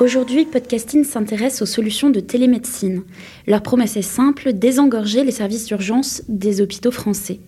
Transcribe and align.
Aujourd'hui, 0.00 0.44
Podcasting 0.44 1.04
s'intéresse 1.04 1.62
aux 1.62 1.66
solutions 1.66 2.10
de 2.10 2.18
télémédecine. 2.18 3.04
Leur 3.46 3.62
promesse 3.62 3.96
est 3.96 4.02
simple, 4.02 4.52
désengorger 4.52 5.22
les 5.22 5.30
services 5.30 5.66
d'urgence 5.66 6.22
des 6.28 6.60
hôpitaux 6.60 6.90
français. 6.90 7.38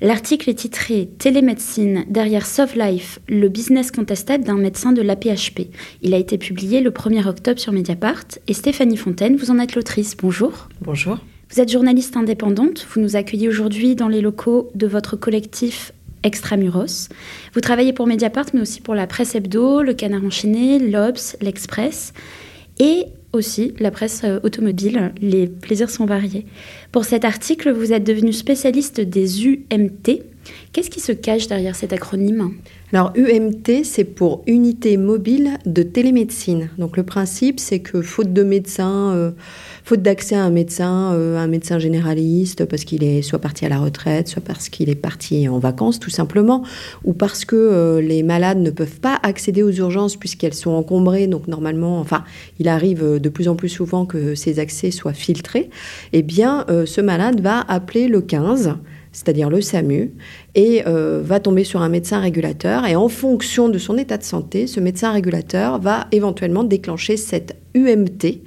L'article 0.00 0.50
est 0.50 0.54
titré 0.54 1.08
Télémédecine 1.18 2.04
derrière 2.08 2.46
Life, 2.74 3.20
le 3.28 3.48
business 3.48 3.92
contestable 3.92 4.42
d'un 4.42 4.56
médecin 4.56 4.92
de 4.92 5.02
l'APHP. 5.02 5.68
Il 6.02 6.14
a 6.14 6.18
été 6.18 6.36
publié 6.36 6.80
le 6.80 6.90
1er 6.90 7.28
octobre 7.28 7.60
sur 7.60 7.72
Mediapart 7.72 8.26
et 8.48 8.54
Stéphanie 8.54 8.96
Fontaine, 8.96 9.36
vous 9.36 9.52
en 9.52 9.60
êtes 9.60 9.76
l'autrice. 9.76 10.16
Bonjour. 10.16 10.68
Bonjour. 10.80 11.18
Vous 11.50 11.60
êtes 11.60 11.70
journaliste 11.70 12.16
indépendante, 12.16 12.86
vous 12.90 13.00
nous 13.00 13.14
accueillez 13.14 13.48
aujourd'hui 13.48 13.94
dans 13.94 14.08
les 14.08 14.20
locaux 14.20 14.68
de 14.74 14.88
votre 14.88 15.14
collectif 15.16 15.92
Extramuros. 16.24 17.08
Vous 17.52 17.60
travaillez 17.60 17.92
pour 17.92 18.06
Mediapart, 18.06 18.46
mais 18.54 18.60
aussi 18.60 18.80
pour 18.80 18.94
la 18.94 19.06
presse 19.06 19.34
hebdo, 19.34 19.82
le 19.82 19.94
Canard 19.94 20.24
enchaîné, 20.24 20.78
l'Obs, 20.78 21.36
l'Express 21.40 22.12
et 22.80 23.06
aussi 23.32 23.74
la 23.78 23.90
presse 23.90 24.22
euh, 24.24 24.40
automobile. 24.42 25.12
Les 25.20 25.46
plaisirs 25.46 25.90
sont 25.90 26.06
variés. 26.06 26.46
Pour 26.92 27.04
cet 27.04 27.24
article, 27.24 27.70
vous 27.70 27.92
êtes 27.92 28.04
devenu 28.04 28.32
spécialiste 28.32 29.00
des 29.00 29.46
UMT. 29.46 30.22
Qu'est-ce 30.72 30.90
qui 30.90 31.00
se 31.00 31.12
cache 31.12 31.46
derrière 31.46 31.76
cet 31.76 31.92
acronyme 31.92 32.50
Alors 32.92 33.12
UMT, 33.14 33.84
c'est 33.84 34.04
pour 34.04 34.42
Unité 34.46 34.96
mobile 34.96 35.58
de 35.66 35.82
télémédecine. 35.82 36.70
Donc 36.78 36.96
le 36.96 37.04
principe, 37.04 37.60
c'est 37.60 37.78
que 37.78 38.02
faute 38.02 38.32
de 38.32 38.42
médecins, 38.42 39.12
euh, 39.14 39.30
faute 39.84 40.02
d'accès 40.02 40.34
à 40.34 40.42
un 40.42 40.50
médecin, 40.50 41.12
euh, 41.14 41.38
un 41.38 41.46
médecin 41.46 41.78
généraliste, 41.78 42.64
parce 42.64 42.84
qu'il 42.84 43.04
est 43.04 43.22
soit 43.22 43.38
parti 43.38 43.64
à 43.64 43.68
la 43.68 43.78
retraite, 43.78 44.28
soit 44.28 44.42
parce 44.42 44.68
qu'il 44.68 44.90
est 44.90 44.96
parti 44.96 45.48
en 45.48 45.58
vacances 45.58 46.00
tout 46.00 46.10
simplement, 46.10 46.64
ou 47.04 47.12
parce 47.12 47.44
que 47.44 47.56
euh, 47.56 48.00
les 48.00 48.22
malades 48.22 48.58
ne 48.58 48.70
peuvent 48.70 49.00
pas 49.00 49.18
accéder 49.22 49.62
aux 49.62 49.72
urgences 49.72 50.16
puisqu'elles 50.16 50.54
sont 50.54 50.72
encombrées. 50.72 51.26
Donc 51.26 51.46
normalement, 51.46 52.00
enfin, 52.00 52.24
il 52.58 52.68
arrive 52.68 53.20
de 53.20 53.28
plus 53.28 53.48
en 53.48 53.54
plus 53.54 53.68
souvent 53.68 54.06
que 54.06 54.34
ces 54.34 54.58
accès 54.58 54.90
soient 54.90 55.12
filtrés. 55.12 55.70
Eh 56.12 56.22
bien, 56.22 56.66
ce 56.86 57.00
malade 57.00 57.40
va 57.40 57.60
appeler 57.60 58.08
le 58.08 58.20
15 58.20 58.74
c'est-à-dire 59.14 59.48
le 59.48 59.62
SAMU, 59.62 60.12
et 60.54 60.82
va 60.84 61.40
tomber 61.40 61.64
sur 61.64 61.80
un 61.80 61.88
médecin 61.88 62.20
régulateur. 62.20 62.84
Et 62.86 62.96
en 62.96 63.08
fonction 63.08 63.68
de 63.68 63.78
son 63.78 63.96
état 63.96 64.18
de 64.18 64.24
santé, 64.24 64.66
ce 64.66 64.80
médecin 64.80 65.12
régulateur 65.12 65.80
va 65.80 66.06
éventuellement 66.12 66.64
déclencher 66.64 67.16
cette 67.16 67.56
UMT, 67.74 68.42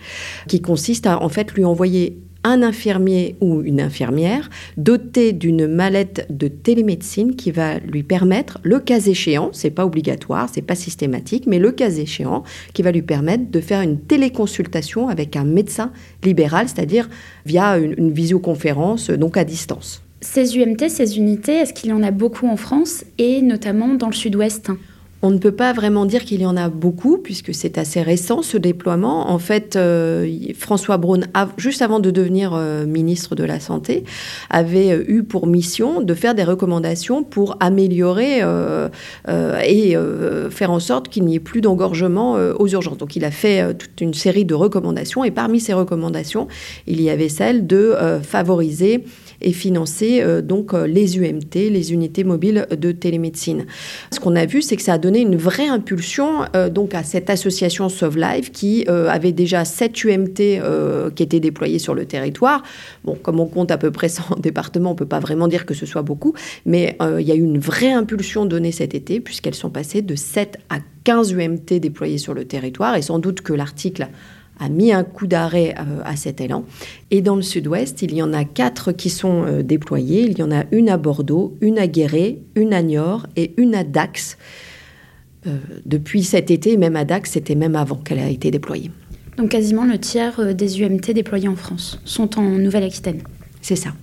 qui 0.48 0.62
consiste 0.62 1.08
à 1.08 1.22
en 1.24 1.30
fait 1.30 1.54
lui 1.54 1.66
envoyer 1.66 2.20
un 2.44 2.64
infirmier 2.64 3.36
ou 3.42 3.62
une 3.62 3.82
infirmière 3.82 4.50
doté 4.78 5.34
d'une 5.34 5.68
mallette 5.68 6.26
de 6.30 6.48
télémédecine 6.48 7.36
qui 7.36 7.52
va 7.52 7.80
lui 7.80 8.04
permettre, 8.04 8.60
le 8.64 8.80
cas 8.80 9.00
échéant, 9.00 9.50
c'est 9.52 9.70
pas 9.70 9.86
obligatoire, 9.86 10.48
c'est 10.52 10.62
pas 10.62 10.76
systématique, 10.76 11.46
mais 11.46 11.60
le 11.60 11.72
cas 11.72 11.90
échéant, 11.90 12.44
qui 12.74 12.84
va 12.84 12.92
lui 12.92 13.02
permettre 13.02 13.52
de 13.52 13.60
faire 13.60 13.82
une 13.82 14.00
téléconsultation 14.00 15.10
avec 15.10 15.36
un 15.36 15.44
médecin 15.44 15.92
libéral, 16.24 16.70
c'est-à-dire 16.70 17.10
via 17.46 17.78
une, 17.78 17.96
une 17.98 18.12
visioconférence, 18.12 19.10
donc 19.10 19.36
à 19.36 19.44
distance. 19.44 20.07
Ces 20.22 20.58
UMT, 20.58 20.90
ces 20.90 21.18
unités, 21.18 21.54
est-ce 21.54 21.74
qu'il 21.74 21.92
y 21.92 21.94
en 21.94 22.02
a 22.02 22.12
beaucoup 22.12 22.48
en 22.48 22.58
France 22.58 23.06
et 23.18 23.42
notamment 23.42 23.94
dans 23.94 24.08
le 24.08 24.16
sud-ouest? 24.16 24.72
On 25.24 25.32
ne 25.32 25.40
peut 25.40 25.52
pas 25.52 25.74
vraiment 25.74 26.06
dire 26.06 26.26
qu'il 26.26 26.42
y 26.42 26.46
en 26.46 26.56
a 26.56 26.70
beaucoup, 26.70 27.18
puisque 27.18 27.54
c'est 27.54 27.80
assez 27.80 28.04
récent 28.04 28.44
ce 28.44 28.56
déploiement. 28.56 29.32
En 29.32 29.40
fait, 29.40 29.76
euh, 29.76 30.28
François 30.56 30.98
Braun, 30.98 31.22
juste 31.58 31.82
avant 31.82 32.00
de 32.00 32.12
devenir 32.12 32.54
euh, 32.54 32.86
ministre 32.86 33.34
de 33.34 33.44
la 33.44 33.60
Santé, 33.60 34.04
avait 34.52 34.92
euh, 34.92 35.04
eu 35.08 35.24
pour 35.24 35.48
mission 35.48 36.02
de 36.02 36.14
faire 36.14 36.36
des 36.36 36.44
recommandations 36.44 37.24
pour 37.24 37.58
améliorer 37.60 38.42
et 39.28 39.96
faire 40.52 40.72
en 40.72 40.80
sorte 40.80 41.10
qu'il 41.10 41.26
n'y 41.26 41.36
ait 41.36 41.40
plus 41.40 41.62
d'engorgement 41.62 42.34
aux 42.34 42.68
urgences. 42.68 42.98
Donc 42.98 43.16
il 43.16 43.26
a 43.26 43.32
fait 43.32 43.74
toute 43.74 44.00
une 44.02 44.14
série 44.14 44.46
de 44.46 44.54
recommandations, 44.54 45.24
et 45.24 45.32
parmi 45.32 45.60
ces 45.60 45.74
recommandations, 45.74 46.48
il 46.86 47.02
y 47.02 47.10
avait 47.10 47.30
celle 47.30 47.66
de 47.66 47.96
favoriser 48.22 49.04
et 49.42 49.52
financer 49.52 50.24
donc 50.42 50.74
les 50.74 51.18
UMT, 51.18 51.56
les 51.56 51.94
unités 51.94 52.24
mobiles 52.24 52.68
de 52.70 52.92
télémédecine. 52.92 53.66
Ce 54.12 54.20
qu'on 54.20 54.36
a 54.36 54.46
vu, 54.46 54.62
c'est 54.62 54.76
que 54.76 54.82
ça 54.82 54.94
a 54.94 54.98
donné 54.98 55.20
une 55.22 55.36
vraie 55.36 55.68
impulsion 55.68 56.46
euh, 56.56 56.70
donc 56.70 56.94
à 56.94 57.04
cette 57.04 57.30
association 57.30 57.90
Sauve 57.90 58.18
Life 58.18 58.52
qui 58.52 58.86
euh, 58.90 59.10
avait 59.10 59.32
déjà 59.32 59.66
7 59.66 60.04
UMT 60.04 60.40
euh, 60.40 61.10
qui 61.12 61.24
étaient 61.24 61.40
déployés 61.40 61.80
sur 61.80 61.94
le 61.94 62.06
territoire. 62.06 62.64
Bon, 63.04 63.16
comme 63.16 63.40
on 63.40 63.46
compte 63.46 63.72
à 63.72 63.78
peu 63.78 63.92
près 63.92 64.10
100 64.18 64.40
départements, 64.40 64.92
on 64.92 64.94
ne 64.94 64.98
peut 64.98 65.06
pas 65.06 65.20
vraiment 65.20 65.48
dire 65.48 65.66
que 65.66 65.74
ce 65.74 65.86
soit 65.86 66.02
beaucoup, 66.02 66.34
mais 66.66 66.98
il 67.20 67.28
y 67.28 67.32
a 67.32 67.36
eu 67.36 67.44
une 67.44 67.60
vraie 67.60 67.92
impulsion 67.92 68.46
donnée 68.46 68.72
cet 68.72 68.96
été 68.96 69.20
puisqu'elles 69.20 69.56
sont 69.56 69.70
passées 69.70 70.02
de 70.02 70.16
7 70.16 70.58
à 70.70 70.78
15 71.04 71.34
UMT 71.34 71.80
déployés 71.80 72.18
sur 72.18 72.34
le 72.34 72.46
territoire 72.46 72.96
et 72.96 73.02
sans 73.02 73.20
doute 73.20 73.42
que 73.42 73.54
l'article 73.54 74.08
a 74.60 74.70
mis 74.70 74.92
un 74.92 75.04
coup 75.04 75.28
d'arrêt 75.28 75.76
à 76.04 76.16
cet 76.16 76.42
élan. 76.42 76.66
Et 77.12 77.22
dans 77.22 77.36
le 77.36 77.42
sud-ouest, 77.42 78.02
il 78.02 78.14
y 78.14 78.22
en 78.22 78.34
a 78.34 78.44
quatre 78.44 78.92
qui 78.92 79.10
sont 79.10 79.62
déployées. 79.62 80.24
Il 80.30 80.38
y 80.40 80.44
en 80.44 80.52
a 80.52 80.64
une 80.72 80.90
à 80.90 80.98
Bordeaux, 80.98 81.56
une 81.62 81.78
à 81.78 81.88
Guéret, 81.88 82.40
une 82.56 82.74
à 82.74 82.82
Niort 82.82 83.28
et 83.36 83.54
une 83.58 83.76
à 83.76 83.84
Dax. 83.84 84.38
Euh, 85.48 85.58
depuis 85.86 86.24
cet 86.24 86.52
été, 86.52 86.78
même 86.78 86.96
à 86.96 87.06
Dax, 87.06 87.32
c'était 87.32 87.56
même 87.56 87.76
avant 87.76 87.96
qu'elle 87.96 88.20
ait 88.20 88.34
été 88.34 88.52
déployée. 88.52 88.92
Donc 89.38 89.50
quasiment 89.50 89.86
le 89.86 89.98
tiers 90.00 90.40
euh, 90.40 90.54
des 90.54 90.82
UMT 90.82 91.14
déployés 91.14 91.48
en 91.48 91.56
France 91.56 92.02
sont 92.06 92.40
en 92.40 92.44
Nouvelle-Aquitaine. 92.44 93.22
C'est 93.62 93.76
ça. 93.76 93.94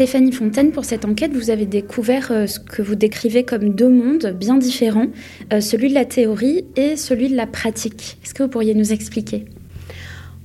Stéphanie 0.00 0.32
Fontaine, 0.32 0.72
pour 0.72 0.86
cette 0.86 1.04
enquête, 1.04 1.34
vous 1.34 1.50
avez 1.50 1.66
découvert 1.66 2.32
euh, 2.32 2.46
ce 2.46 2.58
que 2.58 2.80
vous 2.80 2.94
décrivez 2.94 3.44
comme 3.44 3.74
deux 3.74 3.90
mondes 3.90 4.34
bien 4.34 4.56
différents, 4.56 5.08
euh, 5.52 5.60
celui 5.60 5.90
de 5.90 5.94
la 5.94 6.06
théorie 6.06 6.64
et 6.74 6.96
celui 6.96 7.28
de 7.28 7.36
la 7.36 7.46
pratique. 7.46 8.16
Est-ce 8.24 8.32
que 8.32 8.42
vous 8.42 8.48
pourriez 8.48 8.74
nous 8.74 8.94
expliquer? 8.94 9.44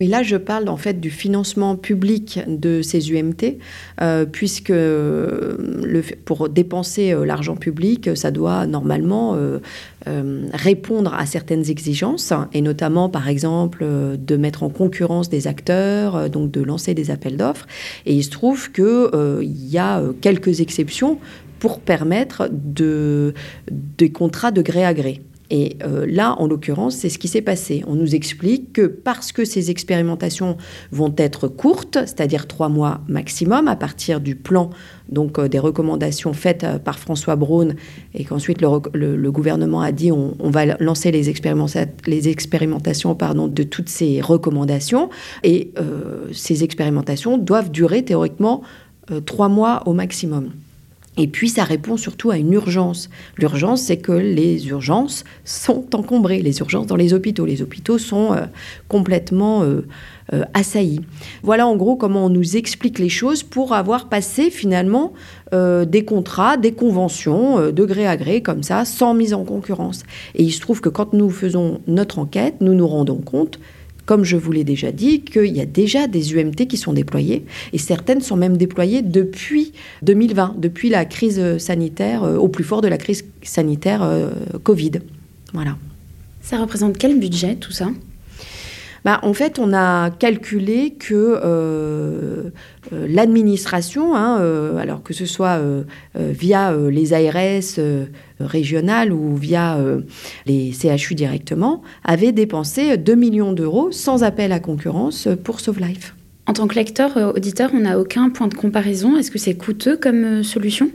Et 0.02 0.08
là, 0.08 0.24
je 0.24 0.36
parle 0.36 0.68
en 0.68 0.76
fait 0.76 1.00
du 1.00 1.10
financement 1.10 1.78
public 1.78 2.42
de 2.48 2.82
ces 2.82 3.12
UMT, 3.12 3.60
euh, 4.02 4.26
puisque 4.26 4.70
le, 4.70 6.02
pour 6.26 6.50
dépenser 6.50 7.14
euh, 7.14 7.26
l'argent 7.26 7.56
public, 7.56 8.10
ça 8.16 8.32
doit 8.32 8.68
normalement 8.68 9.36
euh, 9.36 9.60
répondre 10.54 11.14
à 11.14 11.26
certaines 11.26 11.70
exigences, 11.70 12.34
et 12.54 12.62
notamment, 12.62 13.10
par 13.10 13.30
exemple, 13.30 13.86
de 13.86 14.36
mettre 14.38 14.64
en 14.64 14.70
concurrence 14.70 15.30
des 15.30 15.48
acteurs, 15.48 16.30
donc 16.30 16.52
de 16.52 16.62
lancer 16.62 16.94
des 16.94 17.10
appels 17.10 17.38
d'offres. 17.38 17.68
Et 18.06 18.14
il 18.14 18.24
se 18.24 18.30
trouve 18.30 18.72
qu'il 18.72 19.70
y 19.70 19.78
a 19.78 20.04
quelques 20.22 20.60
exceptions 20.60 21.20
pour 21.60 21.80
permettre 21.80 22.50
de, 22.52 23.34
des 23.72 24.12
contrats 24.12 24.52
de 24.52 24.62
gré 24.62 24.86
à 24.86 24.94
gré. 24.94 25.22
Et 25.50 25.78
euh, 25.84 26.06
là, 26.08 26.36
en 26.40 26.48
l'occurrence, 26.48 26.96
c'est 26.96 27.10
ce 27.10 27.20
qui 27.20 27.28
s'est 27.28 27.42
passé. 27.42 27.84
On 27.88 27.96
nous 27.96 28.16
explique 28.16 28.74
que 28.74 28.88
parce 28.88 29.32
que 29.32 29.46
ces 29.46 29.72
expérimentations 29.72 30.58
vont 30.92 31.14
être 31.18 31.48
courtes, 31.48 31.98
c'est-à-dire 32.02 32.48
trois 32.48 32.70
mois 32.70 33.02
maximum, 33.08 33.68
à 33.68 33.76
partir 33.76 34.22
du 34.22 34.36
plan, 34.36 34.70
donc 35.10 35.38
euh, 35.38 35.48
des 35.48 35.60
recommandations 35.60 36.34
faites 36.34 36.64
euh, 36.64 36.80
par 36.80 37.00
François 37.00 37.36
Braun, 37.36 37.76
et 38.14 38.24
qu'ensuite 38.24 38.62
le, 38.62 39.32
gouvernement 39.32 39.82
a 39.82 39.92
dit 39.92 40.12
on, 40.12 40.36
va 40.50 40.66
lancer 40.80 41.12
les, 41.12 41.30
expérimentations 41.30 43.16
pardon, 43.16 43.48
de 43.48 43.64
toutes 43.64 43.90
ces 43.90 44.22
recommandations, 44.22 45.10
et 45.44 45.74
ces 46.32 46.64
expérimentations 46.64 47.38
doivent 47.38 47.72
durer 47.72 48.04
théoriquement 48.04 48.62
trois 49.26 49.50
mois 49.50 49.84
au 49.86 49.94
maximum. 49.94 50.52
Et 51.18 51.28
puis 51.28 51.50
ça 51.50 51.64
répond 51.64 51.98
surtout 51.98 52.32
à 52.32 52.38
une 52.38 52.54
urgence. 52.54 53.10
L'urgence, 53.38 53.82
c'est 53.82 53.98
que 53.98 54.12
les 54.12 54.68
urgences 54.68 55.24
sont 55.44 55.86
encombrées, 55.94 56.42
les 56.42 56.60
urgences 56.60 56.88
dans 56.88 56.96
les 56.96 57.14
hôpitaux. 57.14 57.46
Les 57.46 57.62
hôpitaux 57.62 57.98
sont 57.98 58.34
euh, 58.34 58.46
complètement 58.90 59.64
euh, 59.64 59.86
euh, 60.34 60.44
assaillis. 60.54 61.02
Voilà 61.44 61.68
en 61.68 61.76
gros 61.78 61.96
comment 61.96 62.26
on 62.26 62.30
nous 62.30 62.58
explique 62.58 63.00
les 63.00 63.10
choses 63.10 63.44
pour 63.44 63.74
avoir 63.74 64.10
passé 64.10 64.50
finalement 64.50 65.14
des 65.54 66.04
contrats, 66.04 66.58
des 66.58 66.74
conventions 66.74 67.72
de 67.72 67.86
gré 67.86 68.06
à 68.06 68.18
gré 68.18 68.42
comme 68.42 68.62
ça, 68.62 68.84
sans 68.84 69.14
mise 69.14 69.34
en 69.34 69.46
concurrence. 69.46 70.04
Et 70.34 70.44
il 70.44 70.52
se 70.52 70.60
trouve 70.60 70.82
que 70.82 70.90
quand 70.90 71.14
nous 71.14 71.30
faisons 71.30 71.80
notre 71.88 72.20
enquête, 72.20 72.56
nous 72.60 72.74
nous 72.74 72.88
rendons 72.88 73.22
compte 73.22 73.58
comme 74.06 74.24
je 74.24 74.38
vous 74.38 74.52
l'ai 74.52 74.64
déjà 74.64 74.92
dit, 74.92 75.22
qu'il 75.22 75.56
y 75.56 75.62
a 75.62 75.66
déjà 75.66 76.08
des 76.08 76.36
UMT 76.36 76.68
qui 76.68 76.78
sont 76.78 76.94
déployées, 76.94 77.46
et 77.74 77.78
certaines 77.78 78.22
sont 78.22 78.38
même 78.38 78.58
déployées 78.58 79.02
depuis 79.02 79.74
2020, 80.04 80.56
depuis 80.58 80.90
la 80.90 81.06
crise 81.06 81.58
sanitaire, 81.58 82.24
euh, 82.24 82.38
au 82.38 82.48
plus 82.48 82.64
fort 82.64 82.82
de 82.82 82.88
la 82.88 82.98
crise 82.98 83.26
sanitaire 83.42 84.04
euh, 84.04 84.30
Covid. 84.64 84.92
Voilà. 85.54 85.78
Ça 86.42 86.58
représente 86.60 86.98
quel 86.98 87.20
budget 87.20 87.56
tout 87.56 87.72
ça? 87.72 87.90
Bah, 89.06 89.20
en 89.24 89.34
fait, 89.34 89.60
on 89.60 89.72
a 89.74 90.10
calculé 90.10 90.96
que 91.00 91.40
euh, 91.44 92.50
l'administration, 92.92 94.16
hein, 94.16 94.42
alors 94.78 95.04
que 95.04 95.14
ce 95.14 95.26
soit 95.26 95.60
via 96.16 96.76
les 96.76 97.14
ARS 97.14 97.80
régionales 98.40 99.14
ou 99.14 99.36
via 99.36 99.80
les 100.46 100.74
CHU 100.74 101.16
directement, 101.16 101.82
avait 102.04 102.32
dépensé 102.32 102.98
2 102.98 103.16
millions 103.16 103.54
d'euros 103.54 103.92
sans 103.92 104.24
appel 104.24 104.52
à 104.52 104.60
concurrence 104.60 105.28
pour 105.44 105.60
Sauve 105.60 105.80
Life. 105.80 106.16
En 106.48 106.54
tant 106.54 106.68
que 106.68 106.76
lecteur, 106.76 107.34
auditeur, 107.36 107.72
on 107.74 107.82
n'a 107.82 108.00
aucun 108.00 108.30
point 108.30 108.48
de 108.48 108.56
comparaison. 108.56 109.18
Est-ce 109.18 109.32
que 109.32 109.40
c'est 109.40 109.56
coûteux 109.56 109.98
comme 109.98 110.44
solution? 110.44 110.90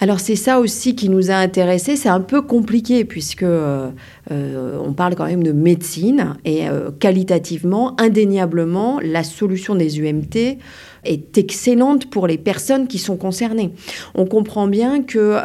Alors 0.00 0.18
c'est 0.18 0.36
ça 0.36 0.60
aussi 0.60 0.96
qui 0.96 1.10
nous 1.10 1.30
a 1.30 1.34
intéressés. 1.34 1.94
C'est 1.94 2.08
un 2.08 2.22
peu 2.22 2.40
compliqué 2.40 3.04
puisque 3.04 3.42
euh, 3.42 3.90
euh, 4.30 4.78
on 4.82 4.94
parle 4.94 5.14
quand 5.14 5.26
même 5.26 5.42
de 5.42 5.52
médecine 5.52 6.36
et 6.46 6.68
euh, 6.68 6.90
qualitativement, 6.90 8.00
indéniablement, 8.00 8.98
la 9.02 9.22
solution 9.22 9.74
des 9.74 10.00
UMT 10.00 10.58
est 11.04 11.38
excellente 11.38 12.10
pour 12.10 12.26
les 12.26 12.38
personnes 12.38 12.86
qui 12.86 12.98
sont 12.98 13.16
concernées. 13.16 13.72
On 14.14 14.26
comprend 14.26 14.66
bien 14.66 15.02
que 15.02 15.38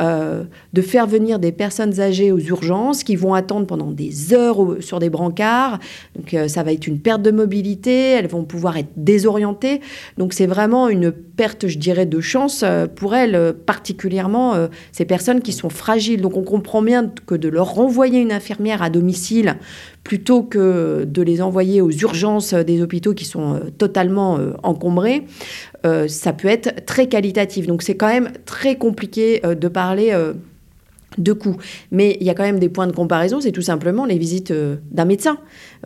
de 0.74 0.82
faire 0.82 1.08
venir 1.08 1.40
des 1.40 1.52
personnes 1.52 2.00
âgées 2.00 2.32
aux 2.32 2.40
urgences 2.40 3.04
qui 3.04 3.16
vont 3.16 3.34
attendre 3.34 3.66
pendant 3.66 3.92
des 3.92 4.34
heures 4.34 4.78
sur 4.80 5.00
des 5.00 5.10
brancards, 5.10 5.80
donc 6.16 6.36
ça 6.50 6.64
va 6.64 6.74
être 6.74 6.88
une 6.88 7.00
perte 7.00 7.22
de 7.22 7.32
mobilité, 7.32 8.12
elles 8.12 8.28
vont 8.28 8.44
pouvoir 8.44 8.78
être 8.78 8.92
désorientées. 8.96 9.82
Donc 10.18 10.34
c'est 10.34 10.48
vraiment 10.48 10.90
une 10.90 11.12
perte, 11.12 11.68
je 11.68 11.78
dirais, 11.78 12.06
de 12.06 12.20
chance 12.20 12.64
pour 12.96 13.16
elles, 13.16 13.54
particulièrement 13.66 14.56
euh, 14.56 14.68
ces 14.92 15.06
personnes 15.06 15.42
qui 15.42 15.54
sont 15.54 15.70
fragiles. 15.70 16.22
Donc 16.22 16.38
on 16.38 16.44
comprend 16.44 16.82
bien 16.82 17.12
que 17.26 17.36
de 17.36 17.50
leur 17.50 17.74
renvoyer 17.74 18.20
une 18.20 18.32
infirmière 18.32 18.82
à 18.82 18.90
domicile 18.90 19.58
plutôt 20.06 20.44
que 20.44 21.04
de 21.04 21.22
les 21.22 21.42
envoyer 21.42 21.82
aux 21.82 21.92
urgences 21.92 22.54
des 22.54 22.82
hôpitaux 22.82 23.14
qui 23.14 23.26
sont 23.26 23.56
euh, 23.56 23.60
totalement 23.78 24.38
euh, 24.38 24.52
encombrés, 24.64 25.26
ça 26.08 26.34
peut 26.34 26.48
être 26.48 26.84
très 26.88 27.08
qualitatif. 27.08 27.68
Donc 27.68 27.84
c'est 27.84 27.96
quand 27.96 28.08
même 28.08 28.32
très 28.46 28.76
compliqué 28.76 29.40
de 29.44 29.68
parler 29.68 30.12
de 31.18 31.34
coûts. 31.34 31.58
Mais 31.92 32.18
il 32.20 32.28
y 32.28 32.30
a 32.30 32.34
quand 32.34 32.44
même 32.44 32.60
des 32.60 32.70
points 32.70 32.88
de 32.88 32.92
comparaison, 32.92 33.42
c'est 33.42 33.52
tout 33.52 33.62
simplement 33.62 34.06
les 34.06 34.18
visites 34.18 34.52
euh, 34.52 34.78
d'un 34.92 35.06
médecin. 35.06 35.38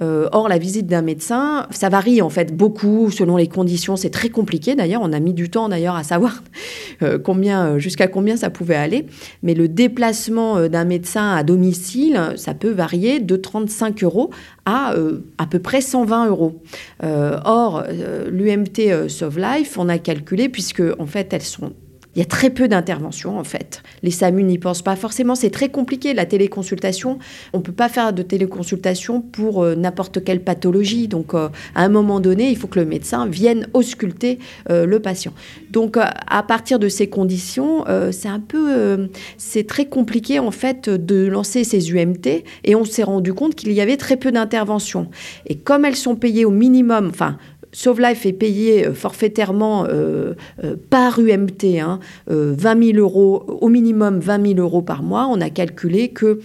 Euh, 0.01 0.29
or, 0.31 0.47
la 0.47 0.57
visite 0.57 0.87
d'un 0.87 1.01
médecin, 1.01 1.67
ça 1.71 1.89
varie 1.89 2.21
en 2.21 2.29
fait 2.29 2.55
beaucoup 2.55 3.11
selon 3.11 3.37
les 3.37 3.47
conditions. 3.47 3.95
C'est 3.95 4.09
très 4.09 4.29
compliqué 4.29 4.75
d'ailleurs. 4.75 5.01
On 5.03 5.13
a 5.13 5.19
mis 5.19 5.33
du 5.33 5.49
temps 5.49 5.69
d'ailleurs 5.69 5.95
à 5.95 6.03
savoir 6.03 6.43
euh, 7.03 7.19
combien, 7.19 7.77
jusqu'à 7.77 8.07
combien 8.07 8.37
ça 8.37 8.49
pouvait 8.49 8.75
aller. 8.75 9.05
Mais 9.43 9.53
le 9.53 9.67
déplacement 9.67 10.67
d'un 10.67 10.85
médecin 10.85 11.33
à 11.33 11.43
domicile, 11.43 12.33
ça 12.35 12.53
peut 12.53 12.71
varier 12.71 13.19
de 13.19 13.35
35 13.35 14.03
euros 14.03 14.29
à 14.65 14.93
à 15.37 15.45
peu 15.47 15.59
près 15.59 15.81
120 15.81 16.27
euros. 16.27 16.61
or, 17.01 17.83
l'UMT 18.29 19.07
Sauve 19.07 19.39
Life, 19.39 19.77
on 19.77 19.89
a 19.89 19.97
calculé 19.97 20.49
puisque 20.49 20.83
en 20.99 21.05
fait 21.05 21.33
elles 21.33 21.41
sont 21.41 21.73
il 22.19 22.23
y 22.23 22.25
a 22.25 22.25
très 22.25 22.49
peu 22.49 22.67
d'interventions 22.67 23.39
en 23.39 23.45
fait. 23.45 23.81
Les 24.03 24.11
SAMU 24.11 24.43
n'y 24.43 24.57
pensent 24.57 24.81
pas 24.81 24.97
forcément, 24.97 25.35
c'est 25.35 25.51
très 25.51 25.69
compliqué 25.69 26.13
la 26.13 26.25
téléconsultation. 26.25 27.17
On 27.53 27.59
ne 27.59 27.63
peut 27.63 27.71
pas 27.71 27.87
faire 27.87 28.11
de 28.11 28.23
téléconsultation 28.23 29.21
pour 29.21 29.63
euh, 29.63 29.75
n'importe 29.75 30.21
quelle 30.25 30.43
pathologie. 30.43 31.07
Donc 31.07 31.33
euh, 31.33 31.47
à 31.75 31.85
un 31.85 31.87
moment 31.87 32.19
donné, 32.19 32.49
il 32.49 32.57
faut 32.57 32.67
que 32.67 32.77
le 32.77 32.85
médecin 32.85 33.25
vienne 33.25 33.67
ausculter 33.73 34.37
euh, 34.69 34.85
le 34.85 34.99
patient. 34.99 35.31
Donc 35.71 35.95
à 35.97 36.43
partir 36.43 36.77
de 36.77 36.89
ces 36.89 37.07
conditions, 37.07 37.85
c'est 38.11 38.27
un 38.27 38.41
peu 38.41 39.07
c'est 39.37 39.67
très 39.67 39.85
compliqué 39.85 40.39
en 40.39 40.51
fait 40.51 40.89
de 40.89 41.25
lancer 41.27 41.63
ces 41.63 41.93
UMT 41.93 42.43
et 42.63 42.75
on 42.75 42.83
s'est 42.83 43.03
rendu 43.03 43.33
compte 43.33 43.55
qu'il 43.55 43.71
y 43.71 43.79
avait 43.79 43.95
très 43.95 44.17
peu 44.17 44.31
d'interventions. 44.31 45.09
Et 45.45 45.55
comme 45.55 45.85
elles 45.85 45.95
sont 45.95 46.15
payées 46.15 46.43
au 46.43 46.51
minimum, 46.51 47.07
enfin 47.09 47.37
Sauve 47.71 48.01
Life 48.01 48.25
est 48.25 48.33
payé 48.33 48.87
euh, 48.87 48.93
forfaitairement 48.93 49.85
euh, 49.85 50.33
euh, 50.63 50.75
par 50.89 51.19
UMT, 51.19 51.79
hein, 51.79 51.99
20 52.27 52.83
000 52.93 52.97
euros, 52.97 53.45
au 53.47 53.69
minimum 53.69 54.19
20 54.19 54.55
000 54.55 54.59
euros 54.59 54.81
par 54.81 55.03
mois. 55.03 55.27
On 55.27 55.39
a 55.41 55.49
calculé 55.49 56.09
que 56.09 56.39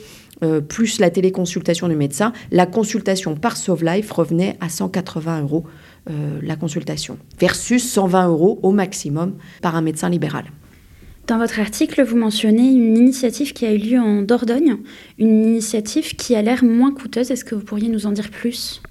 plus 0.69 0.99
la 0.99 1.09
téléconsultation 1.09 1.89
du 1.89 1.97
médecin, 1.97 2.35
la 2.51 2.67
consultation 2.67 3.35
par 3.35 3.57
Sauve 3.57 3.83
Life 3.83 4.11
revenait 4.11 4.59
à 4.61 4.69
180 4.69 5.41
euros 5.43 5.65
la 6.43 6.57
consultation, 6.57 7.17
versus 7.41 7.83
120 7.91 8.29
euros 8.29 8.59
au 8.63 8.71
maximum 8.71 9.37
par 9.63 9.75
un 9.75 9.81
médecin 9.81 10.11
libéral. 10.11 10.45
Dans 11.29 11.39
votre 11.39 11.61
article, 11.61 12.03
vous 12.03 12.19
mentionnez 12.19 12.73
une 12.73 12.99
initiative 12.99 13.55
qui 13.55 13.65
a 13.65 13.73
eu 13.73 13.79
lieu 13.79 13.99
en 13.99 14.21
Dordogne, 14.21 14.77
une 15.19 15.45
initiative 15.45 16.15
qui 16.15 16.35
a 16.35 16.43
l'air 16.43 16.63
moins 16.63 16.93
coûteuse. 16.93 17.31
Est-ce 17.31 17.47
que 17.47 17.55
vous 17.55 17.65
pourriez 17.65 17.89
nous 17.89 18.05
en 18.05 18.13
dire 18.13 18.31
plus? 18.31 18.83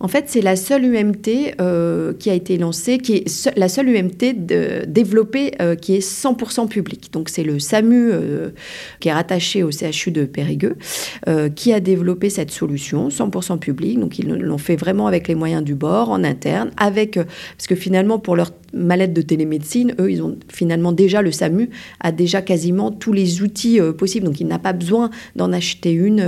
En 0.00 0.08
fait, 0.08 0.24
c'est 0.28 0.40
la 0.40 0.56
seule 0.56 0.84
UMT 0.84 1.54
euh, 1.60 2.12
qui 2.14 2.30
a 2.30 2.34
été 2.34 2.58
lancée, 2.58 2.98
qui 2.98 3.16
est 3.16 3.56
la 3.56 3.68
seule 3.68 3.88
UMT 3.88 4.34
développée 4.86 5.54
euh, 5.60 5.76
qui 5.76 5.94
est 5.94 6.06
100% 6.06 6.68
publique. 6.68 7.12
Donc, 7.12 7.28
c'est 7.28 7.44
le 7.44 7.58
SAMU 7.58 8.10
euh, 8.12 8.50
qui 9.00 9.08
est 9.08 9.12
rattaché 9.12 9.62
au 9.62 9.70
CHU 9.70 10.10
de 10.10 10.24
Périgueux 10.24 10.76
qui 11.54 11.72
a 11.72 11.80
développé 11.80 12.30
cette 12.30 12.50
solution 12.50 13.08
100% 13.08 13.58
publique. 13.58 13.98
Donc, 13.98 14.18
ils 14.18 14.28
l'ont 14.28 14.58
fait 14.58 14.76
vraiment 14.76 15.06
avec 15.06 15.28
les 15.28 15.34
moyens 15.34 15.62
du 15.62 15.74
bord, 15.74 16.10
en 16.10 16.24
interne, 16.24 16.70
avec 16.76 17.14
parce 17.14 17.66
que 17.66 17.74
finalement, 17.74 18.18
pour 18.18 18.36
leur 18.36 18.50
mallette 18.74 19.12
de 19.12 19.22
télémédecine, 19.22 19.94
eux, 19.98 20.10
ils 20.10 20.22
ont 20.22 20.36
finalement 20.48 20.92
déjà 20.92 21.22
le 21.22 21.32
SAMU 21.32 21.70
a 22.00 22.12
déjà 22.12 22.42
quasiment 22.42 22.90
tous 22.90 23.12
les 23.12 23.42
outils 23.42 23.80
possibles. 23.96 24.26
Donc, 24.26 24.40
il 24.40 24.46
n'a 24.46 24.58
pas 24.58 24.72
besoin 24.72 25.10
d'en 25.36 25.52
acheter 25.52 25.92
une 25.92 26.20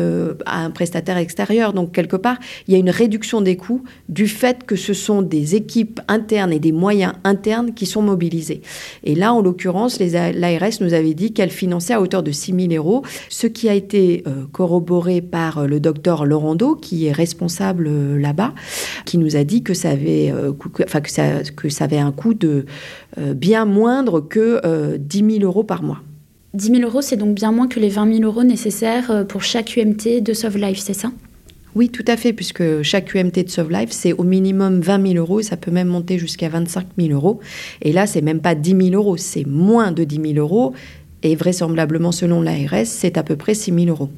à 0.47 0.65
un 0.65 0.71
prestataire 0.71 1.17
extérieur. 1.17 1.73
Donc, 1.73 1.93
quelque 1.93 2.17
part, 2.17 2.39
il 2.67 2.73
y 2.73 2.77
a 2.77 2.79
une 2.79 2.91
réduction 2.91 3.41
des 3.41 3.57
coûts 3.57 3.83
du 4.09 4.29
fait 4.29 4.65
que 4.65 4.77
ce 4.77 4.95
sont 4.95 5.23
des 5.23 5.55
équipes 5.55 6.01
internes 6.09 6.53
et 6.53 6.59
des 6.59 6.73
moyens 6.73 7.15
internes 7.25 7.75
qui 7.75 7.87
sont 7.87 8.03
mobilisés. 8.03 8.63
Et 9.05 9.15
là, 9.15 9.33
en 9.33 9.43
l'occurrence, 9.43 9.99
l'ARS 10.01 10.81
nous 10.81 10.95
avait 10.95 11.15
dit 11.15 11.33
qu'elle 11.33 11.51
finançait 11.51 11.95
à 11.95 12.01
hauteur 12.01 12.23
de 12.23 12.31
6 12.31 12.69
000 12.69 12.73
euros, 12.75 13.03
ce 13.29 13.47
qui 13.47 13.69
a 13.69 13.75
été 13.75 14.23
euh, 14.27 14.45
corroboré 14.53 15.21
par 15.21 15.59
euh, 15.59 15.67
le 15.67 15.81
docteur 15.81 16.25
Laurando, 16.25 16.75
qui 16.75 17.07
est 17.07 17.13
responsable 17.13 17.87
euh, 17.89 18.19
là-bas, 18.19 18.55
qui 19.05 19.19
nous 19.19 19.37
a 19.37 19.45
dit 19.45 19.63
que 19.63 19.75
ça 19.75 19.91
avait, 19.91 20.33
que 21.03 21.11
ça, 21.11 21.43
que 21.57 21.69
ça 21.69 21.85
avait 21.85 21.99
un 21.99 22.13
coût 22.13 22.35
de 22.39 22.67
bien 23.19 23.65
moindre 23.65 24.21
que 24.21 24.97
10 24.97 25.39
000 25.39 25.45
euros 25.45 25.65
par 25.65 25.83
mois. 25.83 26.03
10 26.55 26.67
000 26.69 26.83
euros, 26.83 27.03
c'est 27.03 27.17
donc 27.17 27.35
bien 27.35 27.53
moins 27.53 27.69
que 27.69 27.79
les 27.81 27.91
20 27.91 28.15
000 28.19 28.25
euros 28.25 28.45
nécessaires 28.45 29.27
pour 29.29 29.43
chaque 29.43 29.77
UMT 29.77 30.23
de 30.23 30.33
Sauve 30.33 30.57
Life, 30.59 30.79
c'est 30.79 30.95
ça? 30.95 31.13
Oui, 31.75 31.91
tout 31.91 32.05
à 32.09 32.17
fait, 32.17 32.33
puisque 32.33 32.81
chaque 32.81 33.15
UMT 33.15 33.45
de 33.45 33.51
Sauve 33.51 33.71
Life, 33.71 33.91
c'est 33.91 34.15
au 34.15 34.23
minimum 34.23 34.81
20 34.81 35.13
000 35.13 35.15
euros 35.17 35.41
et 35.41 35.43
ça 35.43 35.59
peut 35.59 35.71
même 35.71 35.89
monter 35.89 36.19
jusqu'à 36.19 36.49
25 36.49 36.87
000 36.99 37.11
euros. 37.13 37.41
Et 37.83 37.93
là, 37.93 38.07
c'est 38.07 38.23
même 38.23 38.41
pas 38.41 38.55
10 38.55 38.91
000 38.91 38.95
euros, 38.95 39.19
c'est 39.19 39.47
moins 39.47 39.93
de 39.93 40.05
10 40.05 40.35
000 40.35 40.39
euros. 40.39 40.73
Et 41.23 41.37
vraisemblablement, 41.37 42.13
selon 42.13 42.41
l'ARS, 42.41 42.87
c'est 42.87 43.19
à 43.19 43.23
peu 43.23 43.37
près 43.37 43.53
6 43.53 43.75
000 43.75 43.87
euros. 43.89 44.09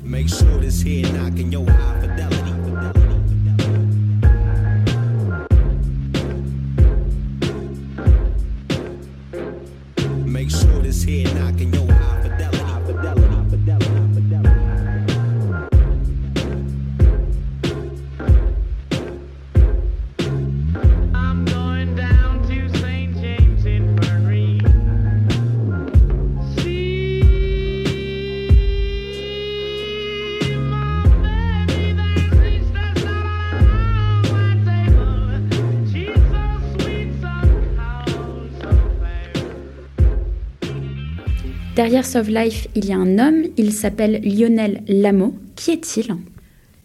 Derrière 41.88 42.04
Sauve 42.04 42.28
Life, 42.28 42.68
il 42.74 42.84
y 42.84 42.92
a 42.92 42.98
un 42.98 43.18
homme, 43.18 43.44
il 43.56 43.72
s'appelle 43.72 44.20
Lionel 44.22 44.82
Lameau. 44.88 45.34
Qui 45.56 45.70
est-il? 45.70 46.14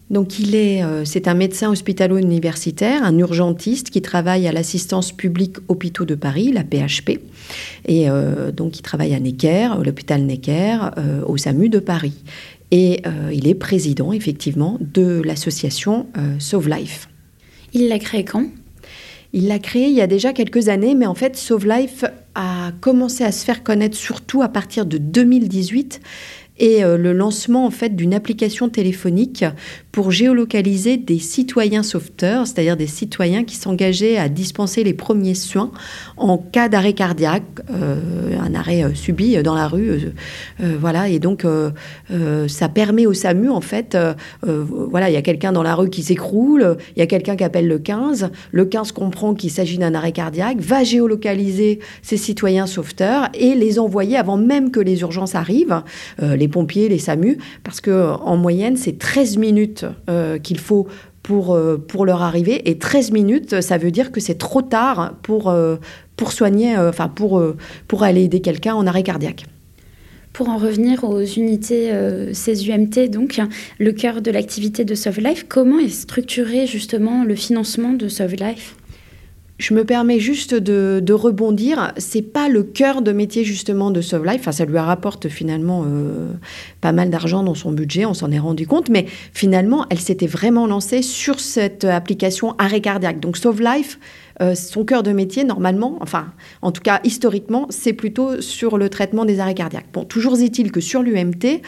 Donc 0.08 0.38
il 0.38 0.54
est, 0.54 0.82
euh, 0.82 1.04
c'est 1.04 1.28
un 1.28 1.34
médecin 1.34 1.70
hospitalo-universitaire, 1.70 3.04
un 3.04 3.18
urgentiste 3.18 3.90
qui 3.90 4.00
travaille 4.00 4.48
à 4.48 4.52
l'assistance 4.52 5.12
publique 5.12 5.58
hôpitaux 5.68 6.06
de 6.06 6.14
Paris, 6.14 6.52
la 6.52 6.64
PHP, 6.64 7.20
et 7.86 8.08
euh, 8.08 8.50
donc 8.50 8.78
il 8.78 8.80
travaille 8.80 9.12
à 9.12 9.20
Necker, 9.20 9.72
à 9.78 9.84
l'hôpital 9.84 10.22
Necker, 10.22 10.78
euh, 10.96 11.20
au 11.26 11.36
SAMU 11.36 11.68
de 11.68 11.80
Paris. 11.80 12.14
Et 12.70 13.02
il 13.30 13.46
est 13.46 13.54
président 13.54 14.10
effectivement 14.10 14.78
de 14.80 15.20
l'association 15.22 16.06
Sauve 16.38 16.70
Life. 16.70 17.10
Il 17.74 17.88
l'a 17.88 17.98
créé 17.98 18.24
quand? 18.24 18.46
Il 19.34 19.48
l'a 19.48 19.58
créé 19.58 19.88
il 19.88 19.94
y 19.94 20.00
a 20.00 20.06
déjà 20.06 20.32
quelques 20.32 20.68
années, 20.68 20.94
mais 20.94 21.06
en 21.06 21.14
fait, 21.14 21.36
Sauve 21.36 21.68
Life 21.68 22.04
a 22.34 22.72
commencé 22.80 23.24
à 23.24 23.32
se 23.32 23.44
faire 23.44 23.62
connaître 23.62 23.96
surtout 23.96 24.42
à 24.42 24.48
partir 24.48 24.86
de 24.86 24.98
2018 24.98 26.00
et 26.58 26.84
euh, 26.84 26.96
le 26.96 27.12
lancement 27.12 27.66
en 27.66 27.70
fait 27.70 27.96
d'une 27.96 28.14
application 28.14 28.68
téléphonique 28.68 29.44
pour 29.90 30.10
géolocaliser 30.10 30.96
des 30.96 31.18
citoyens 31.18 31.82
sauveteurs, 31.82 32.46
c'est-à-dire 32.46 32.76
des 32.76 32.86
citoyens 32.86 33.44
qui 33.44 33.56
s'engageaient 33.56 34.16
à 34.16 34.28
dispenser 34.28 34.84
les 34.84 34.94
premiers 34.94 35.34
soins 35.34 35.70
en 36.16 36.38
cas 36.38 36.68
d'arrêt 36.68 36.92
cardiaque, 36.92 37.42
euh, 37.70 38.38
un 38.40 38.54
arrêt 38.54 38.84
euh, 38.84 38.94
subi 38.94 39.36
dans 39.42 39.54
la 39.54 39.68
rue, 39.68 40.12
voilà. 40.80 41.08
Et 41.08 41.18
donc 41.18 41.46
ça 42.48 42.68
permet 42.68 43.06
au 43.06 43.12
SAMU 43.12 43.48
en 43.48 43.60
fait, 43.60 43.96
voilà, 44.42 45.10
il 45.10 45.12
y 45.12 45.16
a 45.16 45.22
quelqu'un 45.22 45.52
dans 45.52 45.62
la 45.62 45.74
rue 45.74 45.90
qui 45.90 46.02
s'écroule, 46.02 46.76
il 46.96 46.98
y 46.98 47.02
a 47.02 47.06
quelqu'un 47.06 47.36
qui 47.36 47.44
appelle 47.44 47.68
le 47.68 47.78
15, 47.78 48.30
le 48.52 48.64
15 48.64 48.92
comprend 48.92 49.34
qu'il 49.34 49.50
s'agit 49.50 49.78
d'un 49.78 49.94
arrêt 49.94 50.12
cardiaque, 50.12 50.58
va 50.58 50.84
géolocaliser 50.84 51.80
ces 52.02 52.16
citoyens 52.16 52.66
sauveteurs 52.66 53.28
et 53.34 53.54
les 53.54 53.78
envoyer 53.78 54.16
avant 54.16 54.36
même 54.36 54.70
que 54.70 54.80
les 54.80 55.00
urgences 55.00 55.34
arrivent 55.34 55.82
pompiers, 56.48 56.88
les 56.88 56.98
SAMU, 56.98 57.38
parce 57.62 57.80
que 57.80 58.12
en 58.12 58.36
moyenne, 58.36 58.76
c'est 58.76 58.98
13 58.98 59.36
minutes 59.36 59.86
euh, 60.08 60.38
qu'il 60.38 60.58
faut 60.58 60.86
pour, 61.22 61.54
euh, 61.54 61.76
pour 61.76 62.04
leur 62.04 62.22
arriver. 62.22 62.68
Et 62.70 62.78
13 62.78 63.12
minutes, 63.12 63.60
ça 63.60 63.78
veut 63.78 63.90
dire 63.90 64.12
que 64.12 64.20
c'est 64.20 64.36
trop 64.36 64.62
tard 64.62 65.14
pour, 65.22 65.50
euh, 65.50 65.76
pour 66.16 66.32
soigner, 66.32 66.76
enfin 66.76 67.08
pour, 67.08 67.42
pour 67.88 68.02
aller 68.02 68.24
aider 68.24 68.40
quelqu'un 68.40 68.74
en 68.74 68.86
arrêt 68.86 69.02
cardiaque. 69.02 69.46
Pour 70.32 70.48
en 70.48 70.56
revenir 70.56 71.04
aux 71.04 71.22
unités 71.22 71.92
ces 72.32 72.68
UMT, 72.68 73.08
donc 73.08 73.40
le 73.78 73.92
cœur 73.92 74.20
de 74.20 74.32
l'activité 74.32 74.84
de 74.84 74.96
Sauve 74.96 75.20
Life, 75.20 75.46
comment 75.48 75.78
est 75.78 75.88
structuré 75.88 76.66
justement 76.66 77.22
le 77.24 77.36
financement 77.36 77.92
de 77.92 78.08
Sauve 78.08 78.34
Life 78.34 78.74
je 79.58 79.72
me 79.72 79.84
permets 79.84 80.18
juste 80.18 80.54
de, 80.54 81.12
rebondir. 81.12 81.92
C'est 81.96 82.22
pas 82.22 82.48
le 82.48 82.62
cœur 82.64 83.02
de 83.02 83.12
métier 83.12 83.44
justement 83.44 83.90
de 83.90 84.00
Sauve 84.00 84.26
Life. 84.26 84.40
Enfin, 84.40 84.52
ça 84.52 84.64
lui 84.64 84.78
rapporte 84.78 85.28
finalement 85.28 85.84
euh, 85.86 86.32
pas 86.80 86.92
mal 86.92 87.10
d'argent 87.10 87.42
dans 87.44 87.54
son 87.54 87.70
budget. 87.70 88.04
On 88.04 88.14
s'en 88.14 88.32
est 88.32 88.38
rendu 88.38 88.66
compte, 88.66 88.88
mais 88.88 89.06
finalement, 89.32 89.86
elle 89.90 90.00
s'était 90.00 90.26
vraiment 90.26 90.66
lancée 90.66 91.02
sur 91.02 91.38
cette 91.38 91.84
application 91.84 92.54
arrêt 92.58 92.80
cardiaque. 92.80 93.20
Donc 93.20 93.36
Sauve 93.36 93.62
Life 93.62 93.98
euh, 94.42 94.54
son 94.54 94.84
cœur 94.84 95.02
de 95.02 95.12
métier, 95.12 95.44
normalement, 95.44 95.96
enfin, 96.00 96.32
en 96.62 96.72
tout 96.72 96.82
cas 96.82 97.00
historiquement, 97.04 97.66
c'est 97.70 97.92
plutôt 97.92 98.40
sur 98.40 98.78
le 98.78 98.88
traitement 98.88 99.24
des 99.24 99.38
arrêts 99.40 99.54
cardiaques. 99.54 99.86
Bon, 99.92 100.04
toujours 100.04 100.38
est-il 100.40 100.72
que 100.72 100.80
sur 100.80 101.02
l'UMT, 101.02 101.62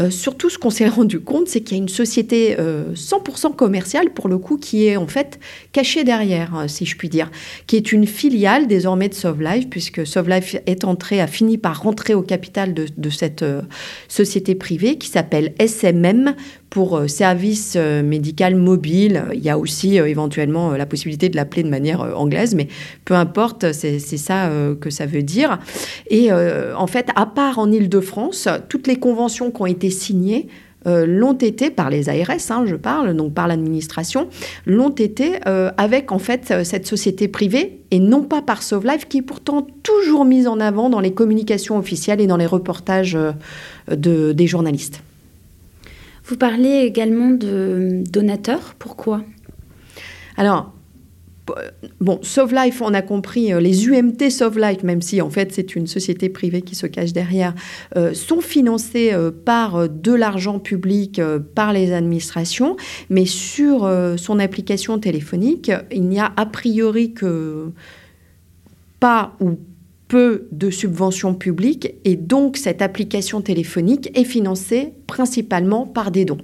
euh, 0.00 0.10
surtout 0.10 0.50
ce 0.50 0.58
qu'on 0.58 0.70
s'est 0.70 0.88
rendu 0.88 1.20
compte, 1.20 1.48
c'est 1.48 1.60
qu'il 1.60 1.76
y 1.76 1.80
a 1.80 1.82
une 1.82 1.88
société 1.88 2.56
100% 2.56 2.58
euh, 2.58 3.50
commerciale, 3.50 4.10
pour 4.10 4.28
le 4.28 4.38
coup, 4.38 4.56
qui 4.56 4.86
est 4.86 4.96
en 4.96 5.06
fait 5.06 5.38
cachée 5.72 6.04
derrière, 6.04 6.64
si 6.66 6.86
je 6.86 6.96
puis 6.96 7.08
dire, 7.08 7.30
qui 7.66 7.76
est 7.76 7.92
une 7.92 8.06
filiale 8.06 8.66
désormais 8.66 9.08
de 9.08 9.14
Sauve 9.14 9.42
Life, 9.42 9.68
puisque 9.70 10.06
Sauve 10.06 10.28
Life 10.28 10.56
est 10.66 10.84
entré, 10.84 11.20
a 11.20 11.26
fini 11.26 11.58
par 11.58 11.82
rentrer 11.82 12.14
au 12.14 12.22
capital 12.22 12.74
de, 12.74 12.86
de 12.96 13.10
cette 13.10 13.44
société 14.08 14.54
privée 14.54 14.98
qui 14.98 15.08
s'appelle 15.08 15.54
SMM 15.58 16.34
pour 16.70 16.96
euh, 16.96 17.08
service 17.08 17.74
euh, 17.76 18.02
médical 18.02 18.54
mobile. 18.54 19.24
Il 19.34 19.40
y 19.40 19.50
a 19.50 19.58
aussi 19.58 19.98
euh, 19.98 20.06
éventuellement 20.06 20.72
la 20.72 20.86
possibilité 20.86 21.28
de 21.28 21.36
l'appeler 21.36 21.62
de 21.62 21.68
manière 21.68 22.00
anglaise, 22.18 22.54
mais 22.54 22.68
peu 23.04 23.14
importe, 23.14 23.72
c'est 23.72 23.98
ça 23.98 24.50
que 24.80 24.90
ça 24.90 25.06
veut 25.06 25.22
dire. 25.22 25.58
Et 26.10 26.30
en 26.32 26.86
fait, 26.86 27.08
à 27.14 27.26
part 27.26 27.58
en 27.58 27.70
Ile-de-France, 27.70 28.48
toutes 28.68 28.86
les 28.86 28.96
conventions 28.96 29.50
qui 29.50 29.62
ont 29.62 29.66
été 29.66 29.90
signées 29.90 30.48
l'ont 30.84 31.34
été 31.34 31.70
par 31.70 31.90
les 31.90 32.08
ARS, 32.08 32.50
hein, 32.50 32.64
je 32.66 32.76
parle, 32.76 33.14
donc 33.14 33.34
par 33.34 33.48
l'administration, 33.48 34.28
l'ont 34.66 34.90
été 34.90 35.38
avec 35.76 36.12
en 36.12 36.18
fait 36.18 36.64
cette 36.64 36.86
société 36.86 37.28
privée 37.28 37.80
et 37.90 37.98
non 37.98 38.22
pas 38.22 38.42
par 38.42 38.62
Sauve 38.62 38.86
Life, 38.86 39.06
qui 39.08 39.18
est 39.18 39.22
pourtant 39.22 39.66
toujours 39.82 40.24
mise 40.24 40.46
en 40.46 40.60
avant 40.60 40.90
dans 40.90 41.00
les 41.00 41.12
communications 41.12 41.76
officielles 41.76 42.20
et 42.20 42.26
dans 42.26 42.36
les 42.36 42.46
reportages 42.46 43.18
de, 43.88 44.32
des 44.32 44.46
journalistes. 44.46 45.02
Vous 46.28 46.36
parlez 46.36 46.82
également 46.84 47.30
de 47.30 48.02
donateurs. 48.10 48.74
Pourquoi? 48.78 49.24
Alors, 50.36 50.74
Bon, 52.00 52.18
Sauve 52.22 52.54
Life, 52.54 52.82
on 52.82 52.94
a 52.94 53.02
compris, 53.02 53.52
euh, 53.52 53.60
les 53.60 53.88
UMT 53.88 54.30
Sauve 54.30 54.58
Life, 54.58 54.82
même 54.82 55.02
si 55.02 55.20
en 55.20 55.30
fait 55.30 55.52
c'est 55.52 55.76
une 55.76 55.86
société 55.86 56.28
privée 56.28 56.62
qui 56.62 56.74
se 56.74 56.86
cache 56.86 57.12
derrière, 57.12 57.54
euh, 57.96 58.14
sont 58.14 58.40
financés 58.40 59.12
euh, 59.12 59.30
par 59.30 59.88
de 59.88 60.12
l'argent 60.12 60.58
public, 60.58 61.20
par 61.54 61.72
les 61.72 61.92
administrations, 61.92 62.76
mais 63.10 63.24
sur 63.24 63.90
son 64.16 64.38
application 64.38 64.98
téléphonique, 64.98 65.72
il 65.90 66.02
n'y 66.04 66.20
a 66.20 66.32
a 66.36 66.46
priori 66.46 67.12
que 67.12 67.70
pas 69.00 69.34
ou 69.40 69.58
peu 70.08 70.48
de 70.52 70.70
subventions 70.70 71.34
publiques 71.34 71.94
et 72.04 72.16
donc 72.16 72.56
cette 72.56 72.82
application 72.82 73.40
téléphonique 73.40 74.10
est 74.18 74.24
financée 74.24 74.94
principalement 75.06 75.86
par 75.86 76.10
des 76.10 76.24
dons. 76.24 76.38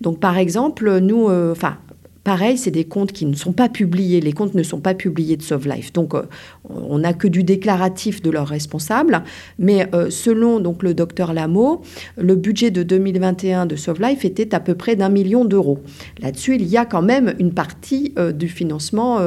Donc 0.00 0.18
par 0.18 0.38
exemple, 0.38 0.98
nous, 0.98 1.28
euh, 1.28 1.52
enfin 1.52 1.76
Pareil, 2.24 2.56
c'est 2.56 2.70
des 2.70 2.84
comptes 2.84 3.10
qui 3.10 3.26
ne 3.26 3.34
sont 3.34 3.52
pas 3.52 3.68
publiés. 3.68 4.20
Les 4.20 4.32
comptes 4.32 4.54
ne 4.54 4.62
sont 4.62 4.78
pas 4.78 4.94
publiés 4.94 5.36
de 5.36 5.42
Sauve. 5.42 5.66
Donc, 5.92 6.14
euh, 6.14 6.22
on 6.68 6.98
n'a 6.98 7.14
que 7.14 7.26
du 7.26 7.42
déclaratif 7.42 8.22
de 8.22 8.30
leurs 8.30 8.46
responsables. 8.46 9.24
Mais 9.58 9.88
euh, 9.92 10.08
selon 10.08 10.60
donc, 10.60 10.84
le 10.84 10.94
docteur 10.94 11.32
Lameau, 11.32 11.82
le 12.16 12.36
budget 12.36 12.70
de 12.70 12.84
2021 12.84 13.66
de 13.66 13.74
Sauve 13.74 14.00
était 14.22 14.54
à 14.54 14.60
peu 14.60 14.74
près 14.74 14.94
d'un 14.94 15.08
million 15.08 15.44
d'euros. 15.44 15.80
Là-dessus, 16.20 16.54
il 16.54 16.66
y 16.68 16.76
a 16.76 16.84
quand 16.84 17.02
même 17.02 17.34
une 17.40 17.52
partie 17.52 18.12
euh, 18.18 18.30
du 18.30 18.48
financement 18.48 19.18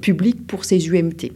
public 0.00 0.46
pour 0.46 0.64
ces 0.64 0.88
UMT. 0.88 1.32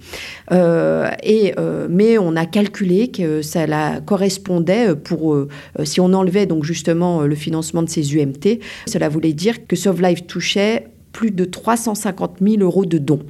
et, 1.23 1.55
mais 1.89 2.19
on 2.19 2.37
a 2.37 2.47
calculé 2.47 3.09
que 3.09 3.43
ça 3.43 3.67
correspondait 4.05 4.95
pour, 4.95 5.37
si 5.85 6.01
on 6.01 6.13
enlevait 6.13 6.47
donc 6.47 6.65
justement 6.65 7.23
le 7.23 7.35
financement 7.35 7.83
de 7.83 7.89
ces 7.89 8.17
UMT, 8.17 8.61
cela 8.87 9.09
voulait 9.09 9.33
dire 9.33 9.67
que 9.67 9.77
Sauve 9.77 10.03
touchait 10.27 10.87
plus 11.17 11.31
de 11.31 11.47
350 11.47 12.37
000 12.43 12.63
euros 12.63 12.85
de 12.85 12.99
dons. 12.99 13.21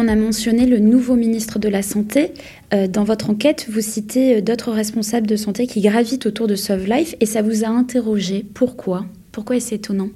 On 0.00 0.06
a 0.06 0.14
mentionné 0.14 0.64
le 0.64 0.78
nouveau 0.78 1.16
ministre 1.16 1.58
de 1.58 1.68
la 1.68 1.82
Santé. 1.82 2.30
Euh, 2.72 2.86
dans 2.86 3.02
votre 3.02 3.30
enquête, 3.30 3.66
vous 3.68 3.80
citez 3.80 4.36
euh, 4.36 4.40
d'autres 4.40 4.70
responsables 4.70 5.26
de 5.26 5.34
santé 5.34 5.66
qui 5.66 5.80
gravitent 5.80 6.24
autour 6.24 6.46
de 6.46 6.54
Sove 6.54 6.86
Life 6.88 7.16
et 7.18 7.26
ça 7.26 7.42
vous 7.42 7.64
a 7.64 7.66
interrogé. 7.66 8.46
Pourquoi? 8.54 9.06
Pourquoi 9.32 9.56
est-ce 9.56 9.74
étonnant? 9.74 10.10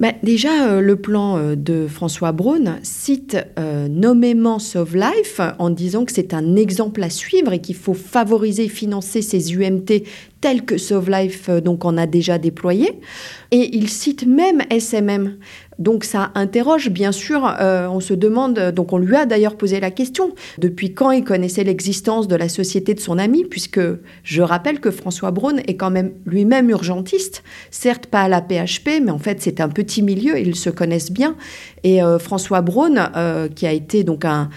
Bah, 0.00 0.10
déjà, 0.24 0.66
euh, 0.66 0.80
le 0.80 0.96
plan 0.96 1.54
de 1.54 1.86
François 1.86 2.32
Braun 2.32 2.78
cite 2.82 3.36
nommément 3.88 4.58
Sauve 4.58 4.96
Life 4.96 5.40
en 5.60 5.70
disant 5.70 6.04
que 6.04 6.12
c'est 6.12 6.34
un 6.34 6.56
exemple 6.56 7.00
à 7.00 7.10
suivre 7.10 7.52
et 7.52 7.60
qu'il 7.60 7.76
faut 7.76 7.94
favoriser 7.94 8.64
et 8.64 8.68
financer 8.68 9.22
ces 9.22 9.52
UMT 9.52 10.02
tels 10.40 10.64
que 10.64 10.78
Sauve 10.78 11.10
Life 11.10 11.50
donc 11.50 11.84
on 11.84 11.96
a 11.96 12.06
déjà 12.06 12.38
déployé. 12.38 13.00
Et 13.50 13.76
il 13.76 13.88
cite 13.88 14.26
même 14.26 14.62
SMM. 14.70 15.36
Donc 15.80 16.04
ça 16.04 16.30
interroge, 16.34 16.90
bien 16.90 17.10
sûr, 17.10 17.50
euh, 17.58 17.88
on 17.88 18.00
se 18.00 18.12
demande, 18.12 18.58
donc 18.70 18.92
on 18.92 18.98
lui 18.98 19.16
a 19.16 19.24
d'ailleurs 19.24 19.56
posé 19.56 19.80
la 19.80 19.90
question, 19.90 20.34
depuis 20.58 20.92
quand 20.92 21.10
il 21.10 21.24
connaissait 21.24 21.64
l'existence 21.64 22.28
de 22.28 22.36
la 22.36 22.50
société 22.50 22.92
de 22.92 23.00
son 23.00 23.18
ami, 23.18 23.44
puisque 23.44 23.80
je 24.22 24.42
rappelle 24.42 24.78
que 24.78 24.90
François 24.90 25.30
Braun 25.30 25.56
est 25.66 25.76
quand 25.76 25.90
même 25.90 26.12
lui-même 26.26 26.68
urgentiste, 26.68 27.42
certes 27.70 28.06
pas 28.06 28.20
à 28.20 28.28
la 28.28 28.42
PHP, 28.42 29.00
mais 29.02 29.10
en 29.10 29.18
fait 29.18 29.40
c'est 29.40 29.58
un 29.62 29.70
petit 29.70 30.02
milieu, 30.02 30.38
ils 30.38 30.54
se 30.54 30.68
connaissent 30.68 31.10
bien. 31.10 31.34
Et 31.82 32.02
euh, 32.02 32.18
François 32.18 32.60
Braun, 32.60 33.10
euh, 33.16 33.48
qui 33.48 33.66
a 33.66 33.72
été 33.72 34.04
donc 34.04 34.26
un, 34.26 34.50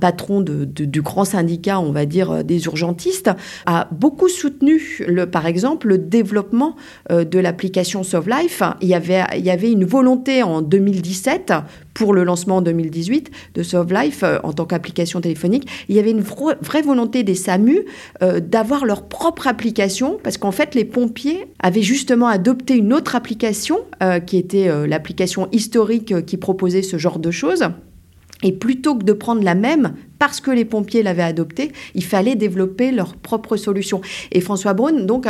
patron 0.00 0.42
du 0.42 1.00
grand 1.00 1.24
syndicat, 1.24 1.80
on 1.80 1.92
va 1.92 2.04
dire, 2.04 2.44
des 2.44 2.66
urgentistes, 2.66 3.30
a 3.64 3.88
beaucoup 3.90 4.28
soutenu, 4.28 5.01
par 5.30 5.46
exemple, 5.46 5.88
le 5.88 5.98
développement 5.98 6.76
de 7.10 7.38
l'application 7.38 8.02
SoftLife. 8.02 8.62
Il 8.80 8.88
y, 8.88 8.94
avait, 8.94 9.22
il 9.36 9.44
y 9.44 9.50
avait 9.50 9.70
une 9.70 9.84
volonté 9.84 10.42
en 10.42 10.62
2017 10.62 11.52
pour 11.94 12.14
le 12.14 12.24
lancement 12.24 12.56
en 12.56 12.62
2018 12.62 13.30
de 13.54 13.62
Sove 13.62 13.92
Life 13.92 14.22
euh, 14.22 14.38
en 14.42 14.52
tant 14.52 14.64
qu'application 14.64 15.20
téléphonique. 15.20 15.68
Il 15.88 15.96
y 15.96 15.98
avait 15.98 16.10
une 16.10 16.20
vraie 16.22 16.82
volonté 16.82 17.22
des 17.22 17.34
SAMU 17.34 17.84
euh, 18.22 18.40
d'avoir 18.40 18.84
leur 18.84 19.08
propre 19.08 19.46
application 19.46 20.18
parce 20.22 20.38
qu'en 20.38 20.52
fait 20.52 20.74
les 20.74 20.84
pompiers 20.84 21.46
avaient 21.58 21.82
justement 21.82 22.28
adopté 22.28 22.76
une 22.76 22.92
autre 22.92 23.16
application 23.16 23.80
euh, 24.02 24.20
qui 24.20 24.38
était 24.38 24.70
l'application 24.86 25.48
historique 25.52 26.24
qui 26.26 26.36
proposait 26.36 26.82
ce 26.82 26.96
genre 26.96 27.18
de 27.18 27.30
choses. 27.30 27.64
Et 28.42 28.52
plutôt 28.52 28.96
que 28.96 29.04
de 29.04 29.12
prendre 29.12 29.42
la 29.42 29.54
même, 29.54 29.94
parce 30.18 30.40
que 30.40 30.50
les 30.50 30.64
pompiers 30.64 31.02
l'avaient 31.02 31.22
adoptée, 31.22 31.72
il 31.94 32.04
fallait 32.04 32.36
développer 32.36 32.92
leur 32.92 33.14
propre 33.16 33.56
solution. 33.56 34.00
Et 34.30 34.40
François 34.40 34.74
Braun, 34.74 35.06
donc, 35.06 35.26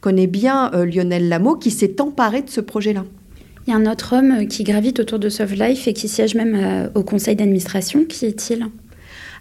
connaît 0.00 0.26
bien 0.26 0.70
Lionel 0.72 1.28
Lameau, 1.28 1.56
qui 1.56 1.70
s'est 1.70 2.00
emparé 2.00 2.42
de 2.42 2.50
ce 2.50 2.60
projet-là. 2.60 3.04
Il 3.66 3.70
y 3.70 3.72
a 3.72 3.76
un 3.76 3.90
autre 3.90 4.14
homme 4.14 4.46
qui 4.46 4.62
gravite 4.62 5.00
autour 5.00 5.18
de 5.18 5.30
Sove 5.30 5.54
Life 5.54 5.88
et 5.88 5.94
qui 5.94 6.06
siège 6.06 6.34
même 6.34 6.54
euh, 6.54 6.88
au 6.94 7.02
conseil 7.02 7.34
d'administration. 7.34 8.04
Qui 8.04 8.26
est-il? 8.26 8.66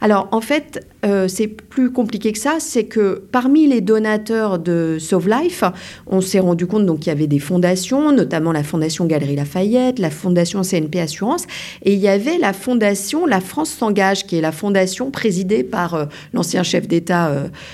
Alors 0.02 0.28
en 0.32 0.42
fait, 0.42 0.86
euh, 1.06 1.28
c'est 1.28 1.48
plus 1.48 1.92
compliqué 1.92 2.32
que 2.32 2.40
ça. 2.40 2.58
C'est 2.60 2.86
que 2.86 3.24
parmi 3.32 3.68
les 3.68 3.82
donateurs 3.82 4.60
de 4.60 4.98
Sauve 5.00 5.30
Life, 5.30 5.64
on 6.08 6.22
s'est 6.22 6.40
rendu 6.40 6.68
compte 6.68 6.84
qu'il 7.00 7.08
y 7.08 7.12
avait 7.12 7.28
des 7.28 7.40
fondations, 7.40 8.12
notamment 8.12 8.52
la 8.52 8.64
Fondation 8.64 9.06
Galerie 9.06 9.36
Lafayette, 9.36 10.00
la 10.00 10.10
Fondation 10.10 10.62
CNP 10.62 11.00
Assurance, 11.00 11.46
et 11.84 11.94
il 11.94 12.00
y 12.00 12.08
avait 12.08 12.38
la 12.38 12.54
Fondation 12.54 13.26
La 13.26 13.42
France 13.42 13.70
s'engage, 13.70 14.26
qui 14.26 14.38
est 14.38 14.42
la 14.42 14.52
fondation 14.52 15.12
présidée 15.12 15.64
par 15.64 15.96
euh, 15.96 16.06
l'ancien 16.34 16.64
chef 16.64 16.88
d'État 16.88 17.32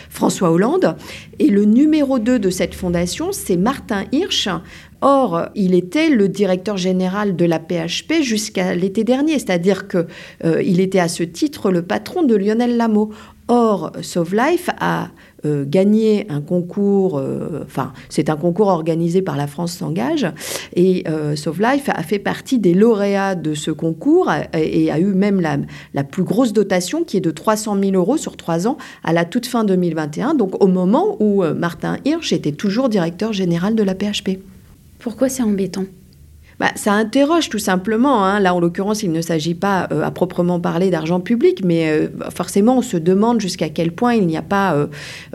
François 0.10 0.51
Hollande. 0.51 0.95
Et 1.39 1.47
le 1.47 1.65
numéro 1.65 2.19
2 2.19 2.39
de 2.39 2.49
cette 2.49 2.75
fondation, 2.75 3.32
c'est 3.32 3.58
Martin 3.58 4.03
Hirsch, 4.12 4.49
Or, 5.01 5.47
il 5.55 5.75
était 5.75 6.09
le 6.09 6.27
directeur 6.27 6.75
général 6.75 7.35
de 7.35 7.45
la 7.45 7.59
PHP 7.59 8.21
jusqu'à 8.21 8.75
l'été 8.75 9.03
dernier, 9.03 9.33
c'est-à-dire 9.33 9.88
qu'il 9.88 10.05
euh, 10.43 10.62
était 10.62 10.99
à 10.99 11.07
ce 11.07 11.23
titre 11.23 11.71
le 11.71 11.83
patron 11.83 12.23
de 12.23 12.35
Lionel 12.35 12.75
Lameau. 12.75 13.12
Or, 13.47 13.93
Sauve 14.01 14.35
Life 14.35 14.69
a 14.79 15.07
euh, 15.45 15.63
gagné 15.65 16.27
un 16.29 16.41
concours, 16.41 17.17
euh, 17.17 17.63
enfin, 17.65 17.93
c'est 18.09 18.29
un 18.29 18.35
concours 18.35 18.67
organisé 18.67 19.21
par 19.21 19.38
La 19.38 19.47
France 19.47 19.71
s'engage, 19.71 20.27
et 20.75 21.05
Sauve 21.35 21.62
Life 21.62 21.89
a 21.89 22.03
fait 22.03 22.19
partie 22.19 22.59
des 22.59 22.73
lauréats 22.73 23.35
de 23.35 23.53
ce 23.53 23.71
concours 23.71 24.29
et, 24.53 24.91
a 24.91 24.99
eu 24.99 25.05
même 25.05 25.39
la, 25.39 25.57
la, 25.93 26.03
plus 26.03 26.23
grosse 26.23 26.53
dotation 26.53 27.03
qui 27.03 27.17
est 27.17 27.21
de 27.21 27.31
300 27.31 27.77
000 27.81 27.93
euros 27.93 28.17
sur 28.17 28.38
trois 28.38 28.67
ans 28.67 28.77
à 29.03 29.13
la 29.13 29.25
toute 29.25 29.47
fin 29.47 29.63
2021, 29.63 30.35
donc 30.35 30.62
au 30.62 30.67
moment 30.67 31.15
où 31.19 31.43
Martin 31.55 31.97
Hirsch 32.05 32.33
était 32.33 32.51
toujours 32.51 32.89
directeur 32.89 33.33
général 33.33 33.75
de 33.75 33.83
la 33.83 33.95
PHP. 33.95 34.39
Pourquoi 34.99 35.29
c'est 35.29 35.43
embêtant? 35.43 35.85
Bah, 36.59 36.71
ça 36.75 36.91
interroge 36.91 37.47
tout 37.47 37.59
simplement. 37.59 38.25
Hein. 38.25 38.41
Là, 38.41 38.53
en 38.53 38.59
l'occurrence, 38.59 39.01
il 39.01 39.13
ne 39.13 39.21
s'agit 39.21 39.55
pas 39.55 39.88
euh, 39.93 40.03
à 40.03 40.12
proprement 40.12 40.59
parler 40.59 40.89
d'argent 40.89 41.21
public, 41.21 41.62
mais 41.63 41.89
euh, 41.89 42.09
forcément, 42.31 42.79
on 42.79 42.81
se 42.81 42.97
demande 42.97 43.39
jusqu'à 43.39 43.69
quel 43.69 43.93
point 43.93 44.13
il 44.13 44.27
n'y 44.27 44.35
a 44.35 44.41
pas 44.41 44.75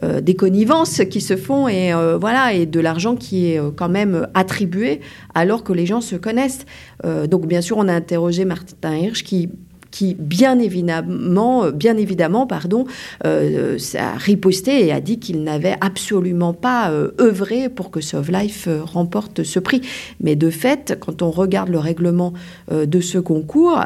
euh, 0.02 0.20
des 0.20 0.34
connivences 0.34 1.00
qui 1.10 1.22
se 1.22 1.36
font 1.36 1.66
et 1.66 1.92
voilà 2.20 2.52
et 2.52 2.66
de 2.66 2.80
l'argent 2.80 3.16
qui 3.16 3.46
est 3.46 3.60
quand 3.76 3.88
même 3.88 4.26
attribué 4.34 5.00
alors 5.34 5.64
que 5.64 5.72
les 5.72 5.86
gens 5.86 6.00
se 6.00 6.16
connaissent. 6.16 6.66
donc, 7.02 7.46
bien 7.46 7.60
sûr, 7.60 7.78
on 7.78 7.88
a 7.88 7.94
interrogé 7.94 8.44
Martin 8.44 8.94
Hirsch 8.94 9.22
qui 9.22 9.48
qui 9.94 10.16
bien 10.18 10.58
évidemment, 10.58 11.70
évidemment 11.70 12.48
pardon, 12.48 12.84
euh, 13.24 13.78
a 13.96 14.16
riposté 14.16 14.84
et 14.84 14.90
a 14.90 15.00
dit 15.00 15.20
qu'il 15.20 15.44
n'avait 15.44 15.76
absolument 15.80 16.52
pas 16.52 16.90
euh, 16.90 17.12
œuvré 17.20 17.68
pour 17.68 17.92
que 17.92 18.00
Sove 18.00 18.32
Life 18.32 18.66
euh, 18.66 18.82
remporte 18.82 19.44
ce 19.44 19.60
prix. 19.60 19.82
Mais 20.20 20.34
de 20.34 20.50
fait, 20.50 20.98
quand 20.98 21.22
on 21.22 21.30
regarde 21.30 21.68
le 21.68 21.78
règlement 21.78 22.32
de 22.72 23.00
ce 23.00 23.18
concours, 23.18 23.78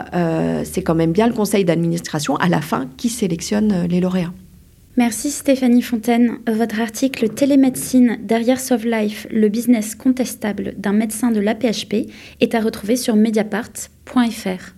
c'est 0.64 0.82
quand 0.82 0.94
même 0.94 1.12
bien 1.12 1.26
le 1.26 1.34
conseil 1.34 1.64
d'administration 1.64 2.36
à 2.36 2.48
la 2.48 2.60
fin 2.60 2.88
qui 2.96 3.08
sélectionne 3.08 3.86
les 3.88 4.00
lauréats. 4.00 4.32
Merci 4.96 5.30
Stéphanie 5.30 5.82
Fontaine. 5.82 6.38
Votre 6.46 6.80
article 6.80 7.28
Télémédecine 7.28 8.18
derrière 8.22 8.60
Sove 8.60 8.86
Life, 8.86 9.26
le 9.30 9.48
business 9.48 9.94
contestable 9.94 10.74
d'un 10.78 10.92
médecin 10.92 11.30
de 11.30 11.40
l'APHP 11.40 12.10
est 12.40 12.54
à 12.54 12.60
retrouver 12.60 12.96
sur 12.96 13.14
mediapart.fr. 13.14 14.77